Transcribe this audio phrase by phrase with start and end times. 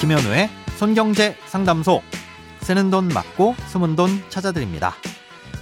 [0.00, 2.02] 김현우의 손경제 상담소.
[2.60, 4.92] 쓰는 돈 맞고 숨은 돈 찾아드립니다.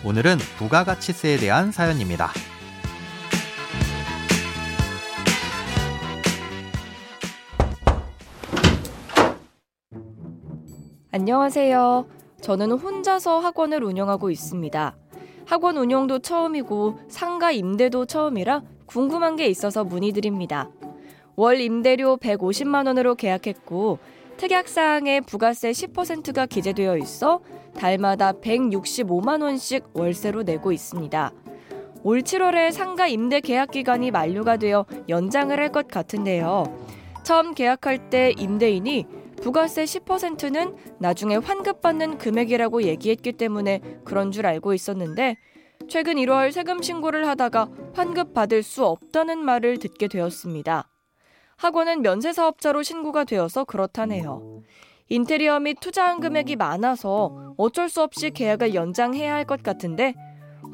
[0.04, 2.28] 오늘은 부가가치세에 대한 사연입니다.
[11.12, 12.06] 안녕하세요.
[12.42, 14.96] 저는 혼자서 학원을 운영하고 있습니다.
[15.46, 20.68] 학원 운영도 처음이고 상가 임대도 처음이라 궁금한 게 있어서 문의드립니다.
[21.36, 23.98] 월 임대료 150만 원으로 계약했고
[24.36, 27.40] 특약사항에 부가세 10%가 기재되어 있어
[27.74, 31.32] 달마다 165만 원씩 월세로 내고 있습니다.
[32.02, 36.64] 올 7월에 상가 임대 계약 기간이 만료가 되어 연장을 할 것 같은데요.
[37.24, 39.06] 처음 계약할 때 임대인이
[39.42, 45.36] 부가세 10%는 나중에 환급받는 금액이라고 얘기했기 때문에 그런 줄 알고 있었는데
[45.88, 50.88] 최근 1월 세금 신고를 하다가 환급받을 수 없다는 말을 듣게 되었습니다.
[51.56, 54.62] 학원은 면세사업자로 신고가 되어서 그렇다네요.
[55.08, 60.14] 인테리어 및 투자한 금액이 많아서 어쩔 수 없이 계약을 연장해야 할 것 같은데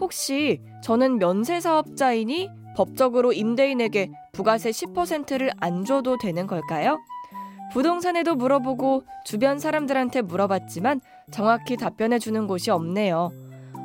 [0.01, 6.99] 혹시 저는 면세사업자이니 법적으로 임대인에게 부가세 10%를 안 줘도 되는 걸까요?
[7.73, 13.31] 부동산에도 물어보고 주변 사람들한테 물어봤지만 정확히 답변해 주는 곳이 없네요.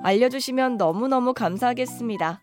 [0.03, 2.41] 알려주시면 너무너무 감사하겠습니다.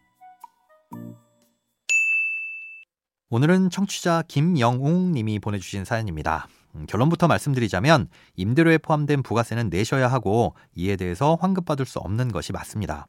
[3.34, 6.46] 오늘은 청취자 김영웅 님이 보내주신 사연입니다.
[6.76, 13.08] 음, 결론부터 말씀드리자면 임대료에 포함된 부가세는 내셔야 하고 이에 대해서 환급받을 수 없는 것이 맞습니다.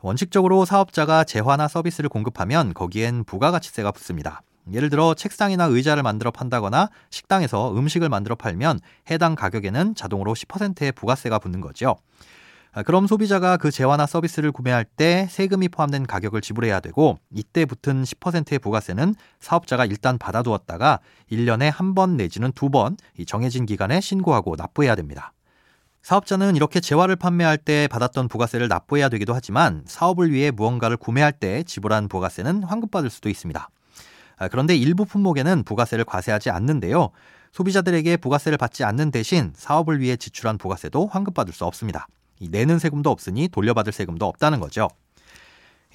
[0.00, 4.40] 원칙적으로 사업자가 재화나 서비스를 공급하면 거기엔 부가가치세가 붙습니다.
[4.72, 11.38] 예를 들어 책상이나 의자를 만들어 판다거나 식당에서 음식을 만들어 팔면 해당 가격에는 자동으로 10%의 부가세가
[11.38, 11.96] 붙는 거죠.
[12.76, 18.02] 아, 그럼 소비자가 그 재화나 서비스를 구매할 때 세금이 포함된 가격을 지불해야 되고 이때 붙은
[18.02, 20.98] 10%의 부가세는 사업자가 일단 받아두었다가
[21.30, 22.96] 1년에 한 번 내지는 두 번
[23.28, 25.32] 정해진 기간에 신고하고 납부해야 됩니다.
[26.02, 31.62] 사업자는 이렇게 재화를 판매할 때 받았던 부가세를 납부해야 되기도 하지만 사업을 위해 무언가를 구매할 때
[31.62, 33.70] 지불한 부가세는 환급받을 수도 있습니다.
[34.36, 37.10] 아, 그런데 일부 품목에는 부가세를 과세하지 않는데요.
[37.52, 42.08] 소비자들에게 부가세를 받지 않는 대신 사업을 위해 지출한 부가세도 환급받을 수 없습니다.
[42.50, 44.88] 내는 세금도 없으니 돌려받을 세금도 없다는 거죠.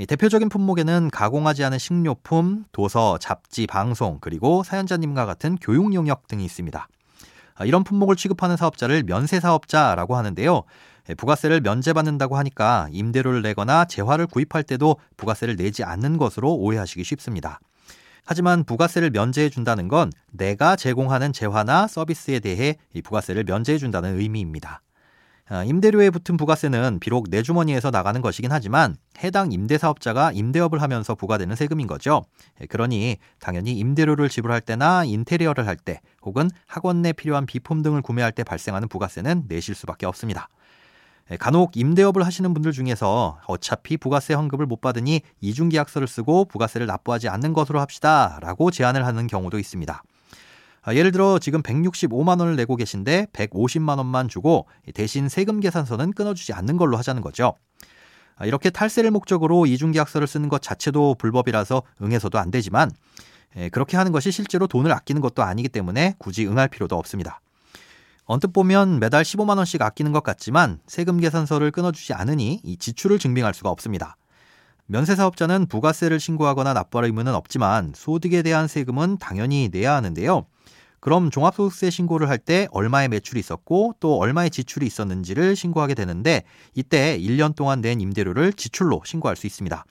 [0.07, 6.87] 대표적인 품목에는 가공하지 않은 식료품, 도서, 잡지, 방송, 그리고 사연자님과 같은 교육 용역 등이 있습니다.
[7.55, 10.63] 아, 이런 품목을 취급하는 사업자를 면세사업자라고 하는데요.
[11.17, 17.59] 부가세를 면제받는다고 하니까 임대료를 내거나 재화를 구입할 때도 부가세를 내지 않는 것으로 오해하시기 쉽습니다.
[18.25, 24.81] 하지만 부가세를 면제해 준다는 건 내가 제공하는 재화나 서비스에 대해 이 부가세를 면제해 준다는 의미입니다.
[25.51, 31.55] 아, 임대료에 붙은 부가세는 비록 내 주머니에서 나가는 것이긴 하지만 해당 임대사업자가 임대업을 하면서 부과되는
[31.55, 32.23] 세금인 거죠.
[32.61, 38.01] 예, 그러니 당연히 임대료를 지불할 때나 인테리어를 할 때 혹은 학원 내 필요한 비품 등을
[38.01, 40.49] 구매할 때 발생하는 부가세는 내실 수밖에 없습니다.
[41.31, 47.27] 예, 간혹 임대업을 하시는 분들 중에서 어차피 부가세 환급을 못 받으니 이중계약서를 쓰고 부가세를 납부하지
[47.29, 50.03] 않는 것으로 합시다 라고 제안을 하는 경우도 있습니다.
[50.89, 56.51] 아, 예를 들어 지금 165만 원을 내고 계신데 150만 원만 주고 대신 세금 계산서는 끊어주지
[56.53, 57.53] 않는 걸로 하자는 거죠.
[58.37, 62.89] 아, 이렇게 탈세를 목적으로 이중계약서를 쓰는 것 자체도 불법이라서 응해서도 안 되지만
[63.57, 67.39] 예, 그렇게 하는 것이 실제로 돈을 아끼는 것도 아니기 때문에 굳이 응할 필요도 없습니다.
[68.25, 73.53] 언뜻 보면 매달 15만 원씩 아끼는 것 같지만 세금 계산서를 끊어주지 않으니 이 지출을 증빙할
[73.53, 74.17] 수가 없습니다.
[74.87, 80.47] 면세사업자는 부가세를 신고하거나 납부할 의무는 없지만 소득에 대한 세금은 당연히 내야 하는데요.
[80.99, 86.43] 그럼 종합소득세 신고를 할 때 얼마의 매출이 있었고 또 얼마의 지출이 있었는지를 신고하게 되는데
[86.73, 89.85] 이때 1년 동안 낸 임대료를 지출로 신고할 수 있습니다.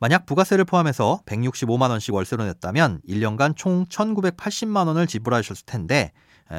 [0.00, 6.12] 만약 부가세를 포함해서 165만 원씩 월세로 냈다면 1년간 총 1,980만 원을 지불하셨을 텐데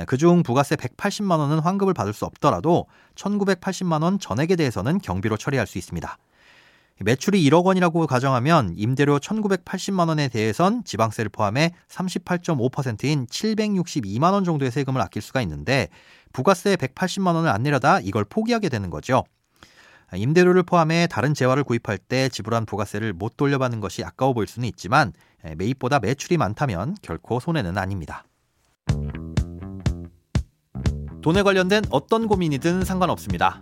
[0.08, 5.78] 그중 부가세 180만 원은 환급을 받을 수 없더라도 1,980만 원 전액에 대해서는 경비로 처리할 수
[5.78, 6.18] 있습니다.
[7.02, 15.02] 매출이 1억 원이라고 가정하면 임대료 1,980만 원에 대해선 지방세를 포함해 38.5%인 762만 원 정도의 세금을
[15.02, 15.90] 아낄 수가 있는데
[16.32, 19.26] 부가세 180만 원을 안 내려다 이걸 포기하게 되는 거죠.
[20.14, 25.12] 임대료를 포함해 다른 재화를 구입할 때 지불한 부가세를 못 돌려받는 것이 아까워 보일 수는 있지만
[25.58, 28.24] 매입보다 매출이 많다면 결코 손해는 아닙니다.
[31.22, 33.62] 돈에 관련된 어떤 고민이든 상관없습니다.